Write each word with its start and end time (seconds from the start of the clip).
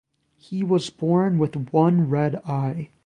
He 0.39 0.63
was 0.63 0.89
born 0.89 1.37
with 1.37 1.55
one 1.71 2.09
red 2.09 2.37
eye. 2.37 2.89